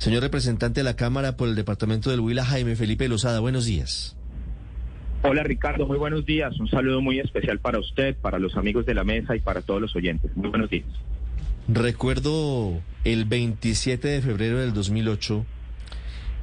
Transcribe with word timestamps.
Señor 0.00 0.22
representante 0.22 0.80
de 0.80 0.84
la 0.84 0.96
Cámara 0.96 1.36
por 1.36 1.46
el 1.46 1.54
Departamento 1.54 2.08
del 2.08 2.20
Huila, 2.20 2.42
Jaime 2.42 2.74
Felipe 2.74 3.06
Lozada, 3.06 3.38
buenos 3.40 3.66
días. 3.66 4.16
Hola 5.20 5.42
Ricardo, 5.42 5.86
muy 5.86 5.98
buenos 5.98 6.24
días. 6.24 6.58
Un 6.58 6.70
saludo 6.70 7.02
muy 7.02 7.20
especial 7.20 7.58
para 7.58 7.78
usted, 7.78 8.16
para 8.16 8.38
los 8.38 8.56
amigos 8.56 8.86
de 8.86 8.94
la 8.94 9.04
mesa 9.04 9.36
y 9.36 9.40
para 9.40 9.60
todos 9.60 9.78
los 9.78 9.94
oyentes. 9.94 10.34
Muy 10.34 10.48
buenos 10.48 10.70
días. 10.70 10.86
Recuerdo 11.68 12.80
el 13.04 13.26
27 13.26 14.08
de 14.08 14.22
febrero 14.22 14.60
del 14.60 14.72
2008 14.72 15.44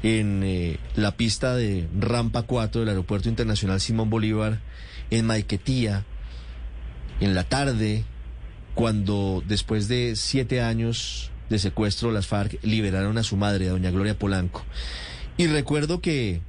en 0.03 0.43
eh, 0.43 0.77
la 0.95 1.17
pista 1.17 1.55
de 1.55 1.87
Rampa 1.99 2.43
4 2.43 2.81
del 2.81 2.89
Aeropuerto 2.89 3.27
Internacional 3.27 3.79
Simón 3.79 4.11
Bolívar, 4.11 4.59
en 5.09 5.25
Maiquetía, 5.25 6.05
en 7.19 7.33
la 7.33 7.43
tarde, 7.43 8.03
cuando 8.75 9.43
después 9.47 9.87
de 9.87 10.15
siete 10.15 10.61
años 10.61 11.31
de 11.49 11.59
secuestro 11.59 12.11
las 12.11 12.27
FARC 12.27 12.59
liberaron 12.63 13.17
a 13.17 13.23
su 13.23 13.37
madre, 13.37 13.67
a 13.67 13.71
doña 13.71 13.91
Gloria 13.91 14.17
Polanco. 14.17 14.63
Y 15.37 15.47
recuerdo 15.47 16.01
que 16.01 16.41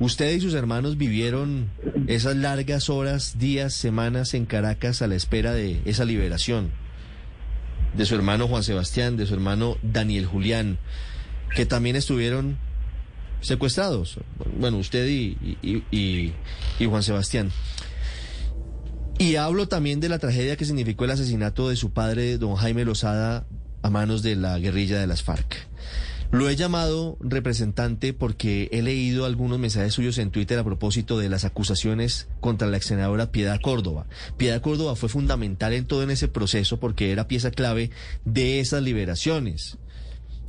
usted 0.00 0.32
y 0.32 0.40
sus 0.40 0.54
hermanos 0.54 0.96
vivieron 0.98 1.70
esas 2.08 2.36
largas 2.36 2.90
horas, 2.90 3.38
días, 3.38 3.74
semanas 3.74 4.34
en 4.34 4.46
Caracas 4.46 5.02
a 5.02 5.06
la 5.06 5.14
espera 5.14 5.52
de 5.52 5.80
esa 5.84 6.04
liberación. 6.04 6.70
De 7.96 8.04
su 8.04 8.16
hermano 8.16 8.48
Juan 8.48 8.64
Sebastián, 8.64 9.16
de 9.16 9.26
su 9.26 9.34
hermano 9.34 9.76
Daniel 9.82 10.26
Julián, 10.26 10.78
que 11.54 11.64
también 11.64 11.94
estuvieron 11.94 12.58
secuestrados. 13.40 14.18
Bueno, 14.58 14.78
usted 14.78 15.06
y, 15.06 15.36
y, 15.62 16.32
Juan 16.84 17.02
Sebastián. 17.02 17.52
Y 19.18 19.36
hablo 19.36 19.68
también 19.68 20.00
de 20.00 20.08
la 20.08 20.18
tragedia 20.18 20.56
que 20.56 20.64
significó 20.64 21.04
el 21.04 21.12
asesinato 21.12 21.68
de 21.68 21.76
su 21.76 21.92
padre, 21.92 22.36
don 22.36 22.56
Jaime 22.56 22.84
Lozada, 22.84 23.46
a 23.84 23.90
manos 23.90 24.22
de 24.22 24.34
la 24.34 24.58
guerrilla 24.58 24.98
de 24.98 25.06
las 25.06 25.22
FARC. 25.22 25.68
Lo 26.32 26.48
he 26.48 26.56
llamado 26.56 27.18
representante 27.20 28.14
porque 28.14 28.70
he 28.72 28.80
leído 28.80 29.26
algunos 29.26 29.58
mensajes 29.58 29.92
suyos 29.92 30.16
en 30.16 30.30
Twitter 30.30 30.58
a 30.58 30.64
propósito 30.64 31.18
de 31.18 31.28
las 31.28 31.44
acusaciones 31.44 32.26
contra 32.40 32.66
la 32.66 32.78
ex 32.78 32.86
senadora 32.86 33.30
Piedad 33.30 33.60
Córdoba. 33.60 34.06
Piedad 34.38 34.62
Córdoba 34.62 34.96
fue 34.96 35.10
fundamental 35.10 35.74
en 35.74 35.86
todo 35.86 36.02
en 36.02 36.10
ese 36.10 36.28
proceso 36.28 36.80
porque 36.80 37.12
era 37.12 37.28
pieza 37.28 37.50
clave 37.50 37.90
de 38.24 38.58
esas 38.58 38.82
liberaciones. 38.82 39.76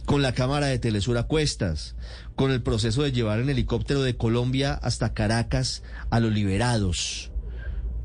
Con 0.06 0.22
la 0.22 0.34
cámara 0.34 0.68
de 0.68 0.80
Telesur 0.80 1.18
a 1.18 1.24
cuestas, 1.24 1.96
con 2.36 2.52
el 2.52 2.64
proceso 2.64 3.04
de 3.04 3.12
llevar 3.12 3.40
en 3.40 3.50
helicóptero 3.50 4.02
de 4.02 4.16
Colombia 4.16 4.74
hasta 4.76 5.14
Caracas 5.14 5.84
a 6.09 6.22
los 6.22 6.31
liberados. 6.31 7.31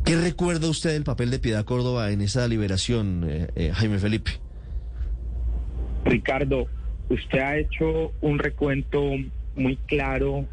¿Qué 0.04 0.16
recuerda 0.16 0.69
usted 0.69 0.91
del 0.91 1.04
papel 1.04 1.30
de 1.30 1.38
Piedad 1.38 1.64
Córdoba 1.64 2.10
en 2.10 2.20
esa 2.20 2.48
liberación, 2.48 3.24
eh, 3.28 3.48
eh, 3.54 3.70
Jaime 3.72 4.00
Felipe? 4.00 4.41
Ricardo, 6.04 6.66
usted 7.08 7.38
ha 7.38 7.56
hecho 7.58 8.12
un 8.20 8.38
recuento 8.38 9.02
muy 9.56 9.76
claro 9.76 10.46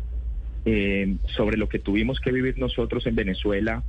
eh, 0.65 1.15
sobre 1.35 1.57
lo 1.57 1.69
que 1.69 1.79
tuvimos 1.79 2.19
que 2.19 2.31
vivir 2.31 2.57
nosotros 2.57 3.05
en 3.07 3.15
Venezuela 3.15 3.83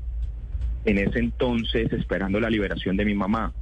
en 0.85 0.99
ese 0.99 1.19
entonces 1.19 1.93
esperando 1.93 2.41
la 2.41 2.51
liberación 2.51 2.97
de 2.97 3.05
mi 3.05 3.15
mamá. 3.15 3.53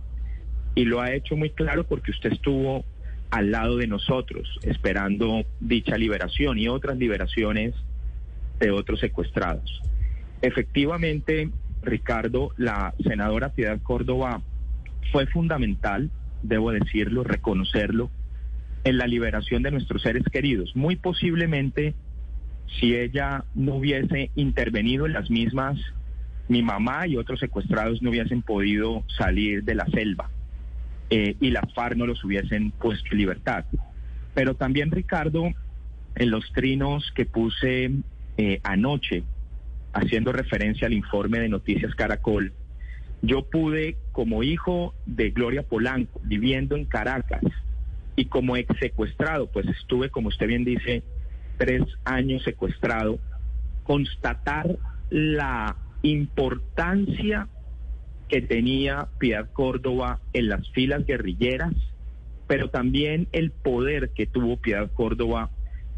Y 0.75 0.85
lo 0.85 1.01
ha 1.01 1.13
hecho 1.13 1.37
muy 1.37 1.51
claro 1.51 1.85
porque 1.85 2.11
usted 2.11 2.33
estuvo 2.33 2.85
al 3.31 3.51
lado 3.51 3.77
de 3.77 3.87
nosotros 3.87 4.59
esperando 4.63 5.45
dicha 5.61 5.97
liberación 5.97 6.59
y 6.59 6.69
otras 6.69 6.97
liberaciones 6.97 7.75
de 8.61 8.71
otros 8.71 9.01
secuestrados. 9.01 9.83
Efectivamente, 10.43 11.51
Ricardo, 11.83 12.53
la 12.57 12.95
senadora 13.03 13.51
Piedad 13.51 13.81
Córdoba 13.83 14.43
fue 15.13 15.27
fundamental, 15.27 16.11
debo 16.43 16.73
decirlo, 16.73 17.25
reconocerlo, 17.25 18.11
en 18.85 18.99
la 18.99 19.07
liberación 19.07 19.63
de 19.63 19.71
nuestros 19.71 20.03
seres 20.03 20.23
queridos. 20.31 20.75
Muy 20.77 20.97
posiblemente, 20.97 21.95
si 22.79 22.95
ella 22.95 23.45
no 23.55 23.77
hubiese 23.77 24.31
intervenido 24.37 25.07
en 25.07 25.13
las 25.13 25.31
mismas, 25.31 25.79
mi 26.49 26.63
mamá 26.63 27.07
y 27.07 27.17
otros 27.17 27.41
secuestrados 27.41 28.03
no 28.03 28.11
hubiesen 28.11 28.43
podido 28.43 29.05
salir 29.19 29.65
de 29.65 29.75
la 29.75 29.87
selva 29.87 30.31
eh, 31.11 31.37
y 31.41 31.51
las 31.51 31.73
FARC 31.75 31.97
no 31.97 32.07
los 32.07 32.23
hubiesen 32.25 32.71
puesto 32.73 33.09
en 33.13 33.19
libertad. 33.19 33.65
Pero 34.35 34.55
también, 34.55 34.91
Ricardo, 34.91 35.51
en 36.15 36.31
los 36.31 36.53
trinos 36.53 37.11
que 37.15 37.27
puse 37.27 37.91
eh, 38.37 38.61
anoche 38.63 39.25
haciendo 39.93 40.33
referencia 40.33 40.87
al 40.87 40.93
informe 40.93 41.41
de 41.41 41.49
Noticias 41.49 41.95
Caracol, 41.95 42.53
yo 43.23 43.49
pude, 43.49 43.97
como 44.17 44.43
hijo 44.43 44.95
de 45.05 45.29
Gloria 45.29 45.63
Polanco, 45.63 46.23
viviendo 46.25 46.75
en 46.75 46.87
Caracas 46.87 47.43
y 48.17 48.25
como 48.25 48.57
ex 48.57 48.75
secuestrado, 48.79 49.47
pues 49.53 49.67
estuve, 49.69 50.09
como 50.09 50.29
usted 50.29 50.47
bien 50.47 50.65
dice, 50.65 51.03
tres 51.59 51.83
años 52.07 52.43
secuestrado, 52.43 53.19
constatar 53.83 54.79
la 55.11 55.77
importancia 56.01 57.47
que 58.27 58.41
tenía 58.41 59.09
Piedad 59.19 59.51
Córdoba 59.53 60.21
en 60.33 60.49
las 60.49 60.67
filas 60.71 61.05
guerrilleras, 61.05 61.75
pero 62.47 62.71
también 62.71 63.29
el 63.33 63.51
poder 63.51 64.13
que 64.15 64.25
tuvo 64.27 64.57
Piedad 64.57 64.91
Córdoba 64.95 65.51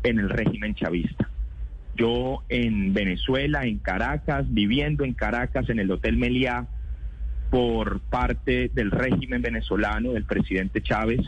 en 0.02 0.18
el 0.18 0.28
régimen 0.28 0.74
chavista. 0.74 1.30
Yo 1.94 2.42
en 2.48 2.94
Venezuela, 2.94 3.62
en 3.62 3.78
Caracas, 3.78 4.52
viviendo 4.52 5.04
en 5.04 5.14
Caracas, 5.14 5.70
en 5.70 5.78
el 5.78 5.92
Hotel 5.92 6.16
Meliá, 6.16 6.66
por 7.50 8.00
parte 8.00 8.70
del 8.72 8.90
régimen 8.90 9.42
venezolano, 9.42 10.12
del 10.12 10.24
presidente 10.24 10.82
Chávez, 10.82 11.20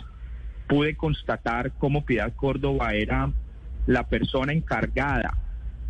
pude 0.69 0.97
constatar 0.97 1.73
cómo 1.79 2.05
Piedad 2.05 2.33
Córdoba 2.35 2.95
era 2.95 3.33
la 3.87 4.09
persona 4.09 4.53
encargada 4.53 5.37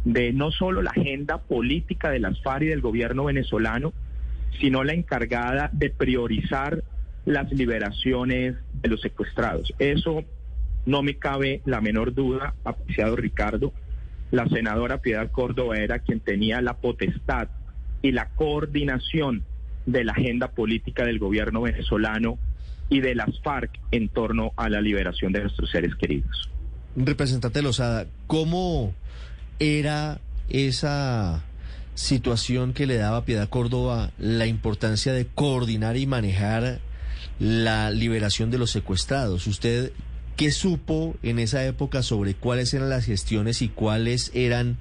de 0.05 0.33
no 0.33 0.51
solo 0.51 0.83
la 0.83 0.91
agenda 0.91 1.39
política 1.39 2.11
de 2.11 2.21
las 2.21 2.41
FARC 2.43 2.63
y 2.63 2.67
del 2.67 2.81
gobierno 2.81 3.25
venezolano, 3.25 3.93
sino 4.61 4.85
la 4.85 4.95
encargada 4.95 5.69
de 5.73 5.91
priorizar 5.91 6.83
las 7.27 7.53
liberaciones 7.53 8.57
de 8.73 8.89
los 8.89 9.01
secuestrados. 9.01 9.75
Eso 9.79 10.25
no 10.87 11.03
me 11.03 11.17
cabe 11.17 11.61
la 11.67 11.81
menor 11.81 12.15
duda, 12.15 12.55
apreciado 12.65 13.17
Ricardo 13.17 13.73
la 14.31 14.49
senadora 14.49 14.99
Piedad 14.99 15.31
Córdoba 15.31 15.79
era 15.79 15.99
quien 15.99 16.21
tenía 16.21 16.61
la 16.61 16.75
potestad 16.75 17.49
y 18.03 18.13
la 18.13 18.29
coordinación 18.31 19.45
de 19.87 20.05
la 20.05 20.13
agenda 20.13 20.51
política 20.53 21.05
del 21.05 21.19
gobierno 21.19 21.63
venezolano 21.63 22.39
y 22.89 23.01
de 23.01 23.15
las 23.15 23.41
FARC 23.43 23.71
en 23.93 24.09
torno 24.09 24.53
a 24.57 24.69
la 24.69 24.81
liberación 24.81 25.33
de 25.33 25.41
nuestros 25.41 25.71
seres 25.71 25.95
queridos. 25.95 26.51
Representante 26.97 27.63
Lozada, 27.63 28.07
¿cómo 28.27 28.95
era 29.59 30.21
esa 30.49 31.45
situación 31.95 32.73
que 32.73 32.87
le 32.87 32.97
daba 32.97 33.19
a 33.19 33.25
Piedad 33.25 33.49
Córdoba 33.49 34.11
la 34.19 34.47
importancia 34.47 35.13
de 35.13 35.27
coordinar 35.27 35.97
y 35.97 36.07
manejar 36.07 36.81
la 37.39 37.91
liberación 37.91 38.51
de 38.51 38.59
los 38.59 38.71
secuestrados? 38.71 39.47
¿Usted 39.47 39.93
¿Qué 40.41 40.53
supo 40.53 41.17
en 41.23 41.39
esa 41.39 41.67
época 41.67 42.03
sobre 42.03 42.33
cuáles 42.33 42.73
eran 42.73 42.89
las 42.89 43.05
gestiones 43.05 43.61
y 43.61 43.69
cuáles 43.69 44.31
eran 44.33 44.79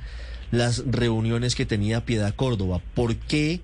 las 0.52 0.86
reuniones 0.90 1.54
que 1.54 1.66
tenía 1.66 2.06
Piedad 2.06 2.34
Córdoba? 2.34 2.82
¿Por 2.96 3.18
qué 3.18 3.60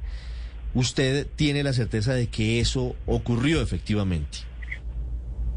usted 0.76 1.26
tiene 1.36 1.64
la 1.64 1.74
certeza 1.74 2.14
de 2.14 2.28
que 2.28 2.60
eso 2.60 2.96
ocurrió 3.08 3.62
efectivamente? 3.62 4.40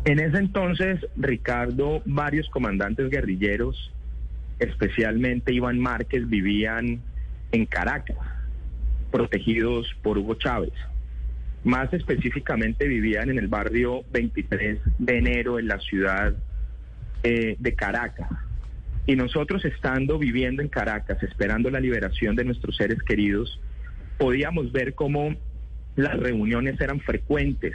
En 0.05 0.21
ese 0.21 0.39
entonces, 0.39 1.05
Ricardo, 1.17 2.01
varios 2.07 2.49
comandantes 2.49 3.11
guerrilleros, 3.11 3.93
especialmente 4.59 5.53
Iván 5.53 5.79
Márquez, 5.79 6.27
vivían 6.27 7.03
en 7.53 7.67
Caracas, 7.67 8.17
protegidos 9.11 9.95
por 10.03 10.17
Hugo 10.17 10.35
Chávez. 10.37 10.73
Más 11.65 11.93
específicamente 11.93 12.87
vivían 12.87 13.29
en 13.31 13.39
el 13.39 13.49
barrio 13.49 14.05
23 14.13 14.79
de 14.99 15.19
enero 15.19 15.59
en 15.59 15.67
la 15.67 15.79
ciudad 15.81 16.35
eh, 17.25 17.57
de 17.59 17.75
Caracas. 17.75 18.31
Y 19.07 19.17
nosotros 19.17 19.65
estando 19.65 20.19
viviendo 20.19 20.63
en 20.63 20.69
Caracas, 20.69 21.23
esperando 21.23 21.71
la 21.71 21.81
liberación 21.81 22.37
de 22.37 22.45
nuestros 22.45 22.77
seres 22.77 23.03
queridos, 23.03 23.61
podíamos 24.19 24.73
ver 24.73 24.95
cómo 24.95 25.35
las 25.97 26.19
reuniones 26.19 26.81
eran 26.81 27.01
frecuentes, 27.01 27.75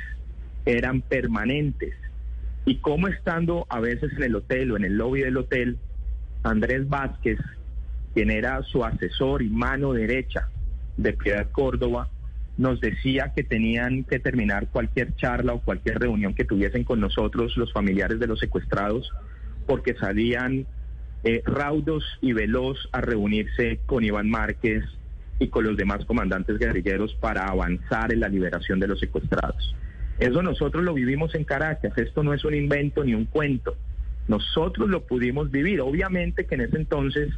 eran 0.66 1.01
permanentes, 1.01 1.94
y 2.66 2.78
cómo 2.78 3.07
estando 3.07 3.66
a 3.69 3.80
veces 3.80 4.12
en 4.16 4.24
el 4.24 4.36
hotel 4.36 4.72
o 4.72 4.78
en 4.78 4.86
el 4.86 4.98
lobby 4.98 5.22
del 5.22 5.38
hotel, 5.38 5.78
Andrés 6.44 6.88
Vázquez, 6.88 7.40
quien 8.13 8.30
era 8.30 8.62
su 8.63 8.84
asesor 8.84 9.42
y 9.42 9.50
mano 9.50 9.94
derecha 9.94 10.50
de 10.98 11.13
Piedad 11.13 11.50
Córdoba, 11.51 12.10
nos 12.57 12.80
decía 12.80 13.34
que 13.36 13.44
tenían 13.44 14.04
que 14.04 14.19
terminar 14.19 14.68
cualquier 14.68 15.16
charla 15.16 15.54
o 15.54 15.62
cualquier 15.62 16.00
reunión 16.00 16.36
que 16.36 16.46
tuviesen 16.46 16.84
con 16.84 17.00
nosotros 17.00 17.57
los 17.57 17.74
familiares 17.74 18.19
de 18.19 18.28
los 18.28 18.39
secuestrados 18.39 19.12
porque 19.66 19.96
salían 19.96 20.68
eh, 21.24 21.42
raudos 21.46 22.04
y 22.22 22.34
veloz 22.34 22.78
a 22.92 23.01
reunirse 23.01 23.80
con 23.86 24.04
Iván 24.04 24.30
Márquez 24.30 24.84
y 25.40 25.48
con 25.48 25.64
los 25.64 25.78
demás 25.78 26.06
comandantes 26.06 26.58
guerrilleros 26.58 27.14
para 27.16 27.46
avanzar 27.46 28.12
en 28.14 28.20
la 28.20 28.30
liberación 28.30 28.80
de 28.80 28.88
los 28.88 29.00
secuestrados. 29.00 29.76
Eso 30.20 30.42
nosotros 30.42 30.84
lo 30.84 30.94
vivimos 30.94 31.36
en 31.36 31.44
Caracas, 31.44 31.98
esto 31.98 32.24
no 32.24 32.34
es 32.34 32.46
un 32.46 32.54
invento 32.54 33.04
ni 33.04 33.14
un 33.14 33.26
cuento. 33.26 33.76
Nosotros 34.28 34.90
lo 34.90 35.06
pudimos 35.06 35.52
vivir. 35.52 35.82
Obviamente 35.82 36.46
que 36.46 36.56
en 36.56 36.62
ese 36.62 36.78
entonces, 36.78 37.34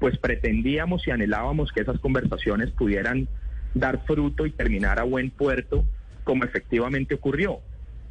pues 0.00 0.18
pretendíamos 0.18 1.06
y 1.06 1.10
anhelábamos 1.10 1.72
que 1.72 1.82
esas 1.82 2.00
conversaciones 2.00 2.70
pudieran 2.70 3.28
dar 3.74 4.04
fruto 4.06 4.46
y 4.46 4.50
terminar 4.50 4.98
a 4.98 5.04
buen 5.04 5.30
puerto, 5.30 5.84
como 6.24 6.44
efectivamente 6.44 7.14
ocurrió. 7.14 7.60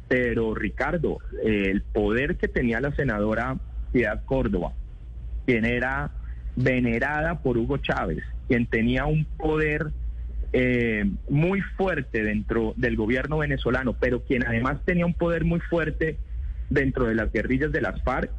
Pero 0.08 0.54
Ricardo, 0.54 1.18
el 1.44 1.82
poder 1.82 2.36
que 2.36 2.48
tenía 2.48 2.80
la 2.80 2.94
senadora 2.94 3.56
Piedad 3.92 4.24
Córdoba, 4.24 4.72
quien 5.44 5.64
era 5.64 6.12
venerada 6.54 7.42
por 7.42 7.58
Hugo 7.58 7.78
Chávez, 7.78 8.22
quien 8.48 8.66
tenía 8.66 9.06
un 9.06 9.24
poder 9.24 9.92
eh, 10.52 11.04
muy 11.28 11.60
fuerte 11.76 12.22
dentro 12.22 12.74
del 12.76 12.96
gobierno 12.96 13.38
venezolano, 13.38 13.94
pero 13.98 14.22
quien 14.22 14.46
además 14.46 14.78
tenía 14.84 15.06
un 15.06 15.14
poder 15.14 15.44
muy 15.44 15.60
fuerte 15.60 16.18
dentro 16.70 17.06
de 17.06 17.14
las 17.14 17.32
guerrillas 17.32 17.72
de 17.72 17.80
las 17.80 18.02
FARC, 18.02 18.30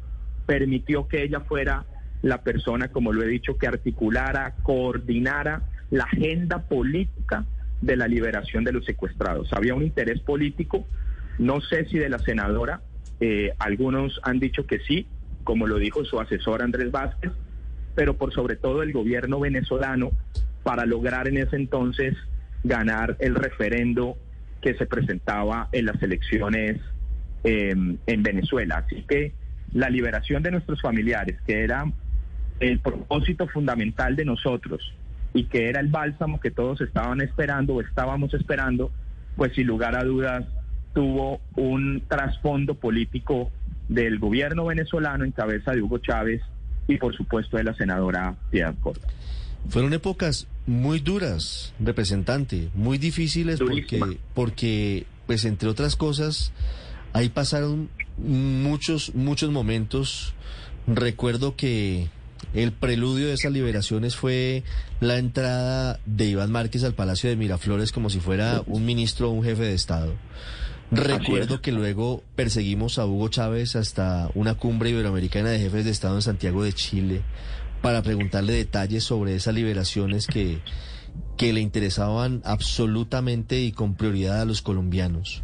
permitió 0.46 1.08
que 1.08 1.22
ella 1.22 1.40
fuera 1.40 1.84
la 2.22 2.42
persona, 2.42 2.88
como 2.88 3.12
lo 3.12 3.22
he 3.22 3.28
dicho, 3.28 3.58
que 3.58 3.66
articulara, 3.66 4.54
coordinara 4.62 5.62
la 5.90 6.04
agenda 6.04 6.62
política 6.68 7.44
de 7.80 7.96
la 7.96 8.08
liberación 8.08 8.64
de 8.64 8.72
los 8.72 8.84
secuestrados. 8.84 9.52
Había 9.52 9.74
un 9.74 9.82
interés 9.82 10.20
político, 10.20 10.86
no 11.38 11.60
sé 11.60 11.84
si 11.86 11.98
de 11.98 12.08
la 12.08 12.18
senadora, 12.18 12.80
eh, 13.20 13.52
algunos 13.58 14.20
han 14.22 14.40
dicho 14.40 14.66
que 14.66 14.80
sí, 14.80 15.06
como 15.44 15.66
lo 15.66 15.78
dijo 15.78 16.04
su 16.04 16.20
asesor 16.20 16.62
Andrés 16.62 16.90
Vázquez, 16.90 17.32
pero 17.98 18.14
por 18.14 18.32
sobre 18.32 18.54
todo 18.54 18.84
el 18.84 18.92
gobierno 18.92 19.40
venezolano 19.40 20.12
para 20.62 20.86
lograr 20.86 21.26
en 21.26 21.36
ese 21.36 21.56
entonces 21.56 22.14
ganar 22.62 23.16
el 23.18 23.34
referendo 23.34 24.16
que 24.62 24.74
se 24.74 24.86
presentaba 24.86 25.68
en 25.72 25.86
las 25.86 26.00
elecciones 26.00 26.80
em, 27.42 27.98
en 28.06 28.22
Venezuela. 28.22 28.84
Así 28.86 29.02
que 29.02 29.32
la 29.72 29.90
liberación 29.90 30.44
de 30.44 30.52
nuestros 30.52 30.80
familiares, 30.80 31.40
que 31.44 31.64
era 31.64 31.90
el 32.60 32.78
propósito 32.78 33.48
fundamental 33.48 34.14
de 34.14 34.26
nosotros 34.26 34.94
y 35.34 35.46
que 35.46 35.68
era 35.68 35.80
el 35.80 35.88
bálsamo 35.88 36.38
que 36.38 36.52
todos 36.52 36.80
estaban 36.80 37.20
esperando 37.20 37.74
o 37.74 37.80
estábamos 37.80 38.32
esperando, 38.32 38.92
pues 39.34 39.54
sin 39.56 39.66
lugar 39.66 39.96
a 39.96 40.04
dudas 40.04 40.46
tuvo 40.94 41.40
un 41.56 42.04
trasfondo 42.06 42.76
político 42.76 43.50
del 43.88 44.20
gobierno 44.20 44.66
venezolano 44.66 45.24
en 45.24 45.32
cabeza 45.32 45.72
de 45.72 45.82
Hugo 45.82 45.98
Chávez 45.98 46.42
y 46.88 46.96
por 46.96 47.14
supuesto 47.14 47.56
de 47.56 47.64
la 47.64 47.74
senadora 47.74 48.34
Piedad 48.50 48.74
Córdoba. 48.82 49.06
Fueron 49.68 49.92
épocas 49.92 50.46
muy 50.66 50.98
duras, 51.00 51.72
representante, 51.78 52.70
muy 52.74 52.98
difíciles 52.98 53.58
porque, 53.58 54.18
porque, 54.34 55.06
pues 55.26 55.44
entre 55.44 55.68
otras 55.68 55.94
cosas, 55.94 56.52
ahí 57.12 57.28
pasaron 57.28 57.88
muchos, 58.16 59.14
muchos 59.14 59.50
momentos. 59.50 60.34
Recuerdo 60.86 61.54
que 61.54 62.08
el 62.54 62.72
preludio 62.72 63.26
de 63.26 63.34
esas 63.34 63.52
liberaciones 63.52 64.16
fue 64.16 64.62
la 65.00 65.18
entrada 65.18 66.00
de 66.06 66.26
Iván 66.26 66.50
Márquez 66.50 66.84
al 66.84 66.94
Palacio 66.94 67.28
de 67.28 67.36
Miraflores 67.36 67.92
como 67.92 68.08
si 68.10 68.20
fuera 68.20 68.62
un 68.66 68.86
ministro 68.86 69.28
o 69.28 69.32
un 69.32 69.44
jefe 69.44 69.64
de 69.64 69.74
Estado. 69.74 70.14
Recuerdo 70.90 71.60
que 71.60 71.72
luego 71.72 72.22
perseguimos 72.34 72.98
a 72.98 73.06
Hugo 73.06 73.28
Chávez 73.28 73.76
hasta 73.76 74.30
una 74.34 74.54
cumbre 74.54 74.90
iberoamericana 74.90 75.50
de 75.50 75.58
jefes 75.58 75.84
de 75.84 75.90
Estado 75.90 76.14
en 76.14 76.22
Santiago 76.22 76.62
de 76.62 76.72
Chile 76.72 77.22
para 77.82 78.02
preguntarle 78.02 78.54
detalles 78.54 79.04
sobre 79.04 79.34
esas 79.34 79.54
liberaciones 79.54 80.26
que, 80.26 80.60
que 81.36 81.52
le 81.52 81.60
interesaban 81.60 82.40
absolutamente 82.44 83.60
y 83.60 83.72
con 83.72 83.94
prioridad 83.96 84.40
a 84.40 84.44
los 84.46 84.62
colombianos. 84.62 85.42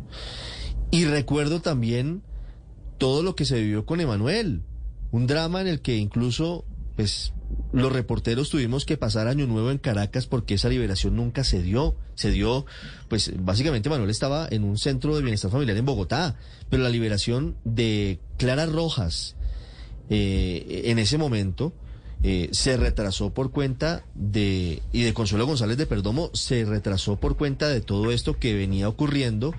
Y 0.91 1.05
recuerdo 1.05 1.61
también 1.61 2.23
todo 2.99 3.23
lo 3.23 3.37
que 3.37 3.45
se 3.45 3.61
vivió 3.61 3.85
con 3.85 4.01
Emanuel, 4.01 4.63
un 5.11 5.27
drama 5.27 5.61
en 5.61 5.67
el 5.67 5.81
que 5.81 5.97
incluso 5.97 6.65
pues 6.97 7.35
los 7.75 7.93
reporteros 7.93 8.51
tuvimos 8.51 8.85
que 8.85 8.97
pasar 8.97 9.27
año 9.27 9.49
nuevo 9.49 9.73
en 9.73 9.79
Caracas 9.79 10.27
porque 10.27 10.55
esa 10.55 10.69
liberación 10.69 11.17
nunca 11.17 11.43
se 11.43 11.61
dio. 11.61 11.97
Se 12.15 12.31
dio, 12.31 12.67
pues 13.09 13.33
básicamente 13.37 13.91
Manuel 13.91 14.11
estaba 14.11 14.47
en 14.49 14.63
un 14.63 14.79
centro 14.79 15.17
de 15.17 15.23
bienestar 15.23 15.51
familiar 15.51 15.77
en 15.77 15.85
Bogotá, 15.85 16.37
pero 16.71 16.85
la 16.85 16.89
liberación 16.89 17.57
de 17.65 18.21
Clara 18.39 18.67
Rojas 18.67 19.35
eh, 20.09 20.83
en 20.85 21.01
ese 21.01 21.19
momento 21.19 21.73
eh, 22.23 22.49
se 22.53 22.77
retrasó 22.77 23.35
por 23.35 23.51
cuenta 23.51 24.05
de, 24.15 24.81
y 24.93 25.03
de 25.03 25.13
Consuelo 25.13 25.45
González 25.45 25.77
de 25.77 25.87
Perdomo, 25.87 26.31
se 26.33 26.65
retrasó 26.65 27.17
por 27.17 27.37
cuenta 27.37 27.69
de 27.69 27.81
todo 27.81 28.13
esto 28.13 28.39
que 28.39 28.55
venía 28.55 28.89
ocurriendo 28.89 29.53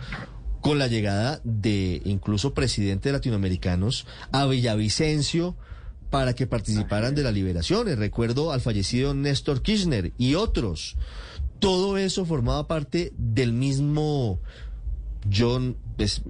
con 0.62 0.80
la 0.80 0.88
llegada 0.88 1.42
de 1.44 2.02
incluso 2.06 2.54
presidentes 2.54 3.12
latinoamericanos 3.12 4.08
a 4.32 4.46
Villavicencio, 4.46 5.58
para 6.16 6.34
que 6.34 6.48
participaran 6.48 7.14
de 7.14 7.24
las 7.24 7.34
liberaciones. 7.34 8.00
Recuerdo 8.00 8.54
al 8.54 8.62
fallecido 8.62 9.14
Néstor 9.14 9.62
Kirchner 9.62 10.14
y 10.18 10.36
otros. 10.36 10.96
Todo 11.60 11.98
eso 11.98 12.26
formaba 12.26 12.68
parte 12.68 13.12
del 13.18 13.52
mismo 13.52 14.40
John, 15.30 15.76
pues, 15.98 16.24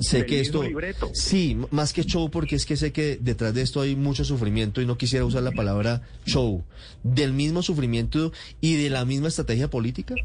sé 0.00 0.26
que 0.26 0.40
esto... 0.40 0.64
Sí, 1.12 1.56
más 1.70 1.92
que 1.92 2.02
show, 2.02 2.28
porque 2.28 2.56
es 2.56 2.66
que 2.66 2.76
sé 2.76 2.90
que 2.90 3.18
detrás 3.20 3.54
de 3.54 3.62
esto 3.62 3.80
hay 3.80 3.94
mucho 3.94 4.24
sufrimiento 4.24 4.82
y 4.82 4.86
no 4.86 4.98
quisiera 4.98 5.24
usar 5.24 5.44
la 5.44 5.52
palabra 5.52 6.02
show. 6.26 6.64
¿Del 7.04 7.32
mismo 7.32 7.62
sufrimiento 7.62 8.32
y 8.60 8.82
de 8.82 8.90
la 8.90 9.04
misma 9.04 9.28
estrategia 9.28 9.70
política? 9.70 10.16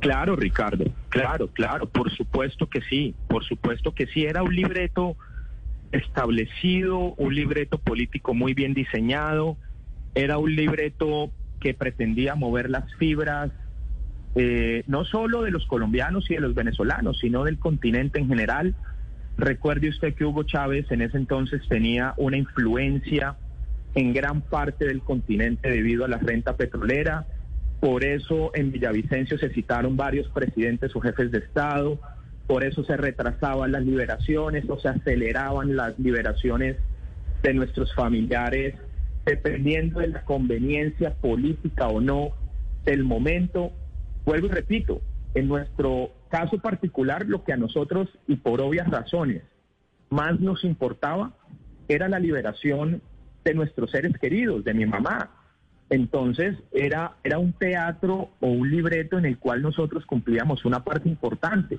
Claro, 0.00 0.36
Ricardo, 0.36 0.84
claro, 1.08 1.48
claro, 1.48 1.88
por 1.88 2.14
supuesto 2.14 2.68
que 2.68 2.82
sí, 2.90 3.14
por 3.28 3.44
supuesto 3.46 3.94
que 3.94 4.06
sí, 4.08 4.24
era 4.24 4.42
un 4.42 4.54
libreto 4.54 5.16
establecido, 5.92 7.14
un 7.14 7.34
libreto 7.34 7.78
político 7.78 8.34
muy 8.34 8.54
bien 8.54 8.74
diseñado, 8.74 9.56
era 10.14 10.38
un 10.38 10.54
libreto 10.54 11.30
que 11.60 11.74
pretendía 11.74 12.34
mover 12.34 12.70
las 12.70 12.92
fibras, 12.94 13.50
eh, 14.34 14.84
no 14.86 15.04
solo 15.04 15.42
de 15.42 15.50
los 15.50 15.66
colombianos 15.66 16.30
y 16.30 16.34
de 16.34 16.40
los 16.40 16.54
venezolanos, 16.54 17.18
sino 17.18 17.44
del 17.44 17.58
continente 17.58 18.18
en 18.18 18.28
general. 18.28 18.74
Recuerde 19.36 19.88
usted 19.88 20.14
que 20.14 20.24
Hugo 20.24 20.44
Chávez 20.44 20.90
en 20.90 21.02
ese 21.02 21.16
entonces 21.16 21.62
tenía 21.68 22.14
una 22.16 22.36
influencia 22.36 23.36
en 23.94 24.12
gran 24.12 24.42
parte 24.42 24.86
del 24.86 25.00
continente 25.00 25.70
debido 25.70 26.04
a 26.04 26.08
la 26.08 26.18
renta 26.18 26.56
petrolera. 26.56 27.26
Por 27.80 28.04
eso 28.04 28.52
en 28.54 28.70
Villavicencio 28.70 29.38
se 29.38 29.50
citaron 29.50 29.96
varios 29.96 30.28
presidentes 30.28 30.94
o 30.94 31.00
jefes 31.00 31.30
de 31.32 31.38
Estado 31.38 31.98
por 32.50 32.64
eso 32.64 32.82
se 32.82 32.96
retrasaban 32.96 33.70
las 33.70 33.84
liberaciones 33.84 34.68
o 34.68 34.76
se 34.80 34.88
aceleraban 34.88 35.76
las 35.76 35.96
liberaciones 36.00 36.78
de 37.44 37.54
nuestros 37.54 37.94
familiares, 37.94 38.74
dependiendo 39.24 40.00
de 40.00 40.08
la 40.08 40.24
conveniencia 40.24 41.14
política 41.14 41.86
o 41.86 42.00
no 42.00 42.30
del 42.84 43.04
momento. 43.04 43.70
Vuelvo 44.24 44.48
y 44.48 44.50
repito, 44.50 45.00
en 45.34 45.46
nuestro 45.46 46.10
caso 46.28 46.58
particular, 46.58 47.24
lo 47.26 47.44
que 47.44 47.52
a 47.52 47.56
nosotros, 47.56 48.08
y 48.26 48.34
por 48.34 48.60
obvias 48.60 48.90
razones, 48.90 49.44
más 50.08 50.40
nos 50.40 50.64
importaba 50.64 51.32
era 51.86 52.08
la 52.08 52.18
liberación 52.18 53.00
de 53.44 53.54
nuestros 53.54 53.92
seres 53.92 54.18
queridos, 54.18 54.64
de 54.64 54.74
mi 54.74 54.86
mamá. 54.86 55.30
Entonces 55.88 56.56
era, 56.72 57.12
era 57.22 57.38
un 57.38 57.52
teatro 57.52 58.30
o 58.40 58.48
un 58.48 58.68
libreto 58.68 59.18
en 59.18 59.26
el 59.26 59.38
cual 59.38 59.62
nosotros 59.62 60.04
cumplíamos 60.04 60.64
una 60.64 60.82
parte 60.82 61.08
importante. 61.08 61.78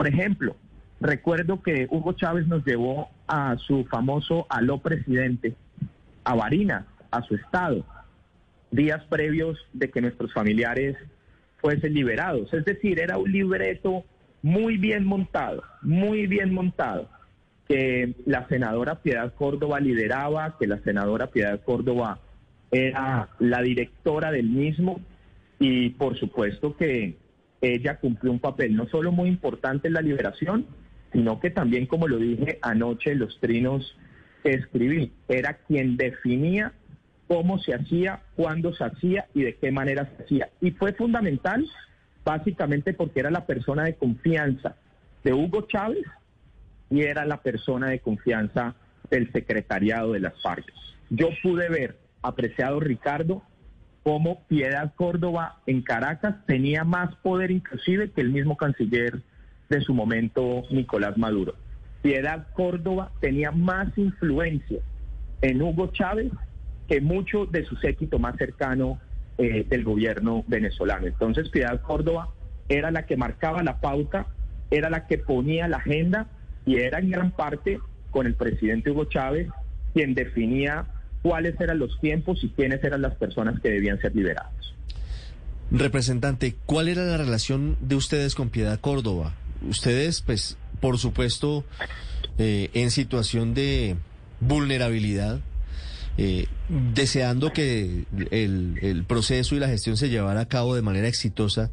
Por 0.00 0.08
ejemplo, 0.08 0.56
recuerdo 0.98 1.60
que 1.60 1.86
Hugo 1.90 2.14
Chávez 2.14 2.46
nos 2.46 2.64
llevó 2.64 3.10
a 3.28 3.58
su 3.58 3.84
famoso 3.84 4.46
aló 4.48 4.78
presidente, 4.78 5.54
a 6.24 6.34
Barinas, 6.34 6.86
a 7.10 7.20
su 7.20 7.34
estado, 7.34 7.84
días 8.70 9.04
previos 9.10 9.58
de 9.74 9.90
que 9.90 10.00
nuestros 10.00 10.32
familiares 10.32 10.96
fuesen 11.58 11.92
liberados. 11.92 12.50
Es 12.54 12.64
decir, 12.64 12.98
era 12.98 13.18
un 13.18 13.30
libreto 13.30 14.04
muy 14.40 14.78
bien 14.78 15.04
montado, 15.04 15.62
muy 15.82 16.26
bien 16.26 16.54
montado, 16.54 17.10
que 17.68 18.14
la 18.24 18.48
senadora 18.48 19.02
Piedad 19.02 19.34
Córdoba 19.34 19.80
lideraba, 19.80 20.56
que 20.58 20.66
la 20.66 20.78
senadora 20.78 21.26
Piedad 21.26 21.60
Córdoba 21.62 22.20
era 22.70 23.28
la 23.38 23.60
directora 23.60 24.32
del 24.32 24.48
mismo 24.48 24.98
y 25.58 25.90
por 25.90 26.18
supuesto 26.18 26.74
que 26.74 27.18
ella 27.60 27.96
cumplió 27.96 28.32
un 28.32 28.40
papel 28.40 28.74
no 28.74 28.88
solo 28.88 29.12
muy 29.12 29.28
importante 29.28 29.88
en 29.88 29.94
la 29.94 30.02
liberación, 30.02 30.66
sino 31.12 31.40
que 31.40 31.50
también, 31.50 31.86
como 31.86 32.08
lo 32.08 32.18
dije 32.18 32.58
anoche, 32.62 33.14
los 33.14 33.38
trinos 33.40 33.96
escribí, 34.44 35.12
era 35.28 35.54
quien 35.54 35.96
definía 35.96 36.72
cómo 37.28 37.58
se 37.58 37.74
hacía, 37.74 38.22
cuándo 38.36 38.74
se 38.74 38.84
hacía 38.84 39.26
y 39.34 39.42
de 39.42 39.56
qué 39.56 39.70
manera 39.70 40.10
se 40.16 40.24
hacía. 40.24 40.50
Y 40.60 40.72
fue 40.72 40.92
fundamental, 40.92 41.66
básicamente 42.24 42.94
porque 42.94 43.20
era 43.20 43.30
la 43.30 43.46
persona 43.46 43.84
de 43.84 43.94
confianza 43.94 44.76
de 45.22 45.32
Hugo 45.32 45.62
Chávez 45.62 46.04
y 46.90 47.02
era 47.02 47.24
la 47.24 47.42
persona 47.42 47.88
de 47.88 48.00
confianza 48.00 48.74
del 49.10 49.30
secretariado 49.32 50.12
de 50.12 50.20
las 50.20 50.40
FARC. 50.42 50.64
Yo 51.10 51.28
pude 51.42 51.68
ver, 51.68 51.98
apreciado 52.22 52.80
Ricardo, 52.80 53.42
cómo 54.02 54.42
Piedad 54.48 54.92
Córdoba 54.96 55.60
en 55.66 55.82
Caracas 55.82 56.36
tenía 56.46 56.84
más 56.84 57.14
poder 57.16 57.50
inclusive 57.50 58.10
que 58.10 58.20
el 58.20 58.30
mismo 58.30 58.56
canciller 58.56 59.20
de 59.68 59.80
su 59.80 59.94
momento, 59.94 60.62
Nicolás 60.70 61.16
Maduro. 61.16 61.54
Piedad 62.02 62.48
Córdoba 62.54 63.12
tenía 63.20 63.50
más 63.50 63.96
influencia 63.96 64.80
en 65.42 65.62
Hugo 65.62 65.88
Chávez 65.88 66.32
que 66.88 67.00
mucho 67.00 67.46
de 67.46 67.64
su 67.64 67.76
séquito 67.76 68.18
más 68.18 68.36
cercano 68.36 68.98
eh, 69.38 69.64
del 69.68 69.84
gobierno 69.84 70.44
venezolano. 70.48 71.06
Entonces 71.06 71.48
Piedad 71.50 71.80
Córdoba 71.82 72.30
era 72.68 72.90
la 72.90 73.06
que 73.06 73.16
marcaba 73.16 73.62
la 73.62 73.80
pauta, 73.80 74.26
era 74.70 74.90
la 74.90 75.06
que 75.06 75.18
ponía 75.18 75.68
la 75.68 75.78
agenda 75.78 76.26
y 76.66 76.76
era 76.76 76.98
en 76.98 77.10
gran 77.10 77.30
parte 77.32 77.78
con 78.10 78.26
el 78.26 78.34
presidente 78.34 78.90
Hugo 78.90 79.04
Chávez 79.04 79.48
quien 79.92 80.14
definía 80.14 80.86
cuáles 81.22 81.60
eran 81.60 81.78
los 81.78 82.00
tiempos 82.00 82.42
y 82.42 82.48
quiénes 82.50 82.82
eran 82.82 83.02
las 83.02 83.14
personas 83.16 83.60
que 83.60 83.70
debían 83.70 84.00
ser 84.00 84.14
liberadas. 84.14 84.52
Representante, 85.70 86.56
¿cuál 86.66 86.88
era 86.88 87.04
la 87.04 87.16
relación 87.16 87.76
de 87.80 87.94
ustedes 87.94 88.34
con 88.34 88.50
Piedad 88.50 88.80
Córdoba? 88.80 89.34
Ustedes, 89.68 90.20
pues, 90.22 90.56
por 90.80 90.98
supuesto, 90.98 91.64
eh, 92.38 92.70
en 92.74 92.90
situación 92.90 93.54
de 93.54 93.96
vulnerabilidad, 94.40 95.40
eh, 96.18 96.46
deseando 96.68 97.52
que 97.52 98.04
el, 98.30 99.04
proceso 99.06 99.54
y 99.54 99.60
la 99.60 99.68
gestión 99.68 99.96
se 99.96 100.08
llevara 100.08 100.40
a 100.40 100.48
cabo 100.48 100.74
de 100.74 100.82
manera 100.82 101.06
exitosa. 101.06 101.70